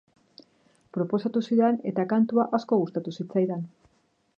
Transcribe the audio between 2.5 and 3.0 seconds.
asko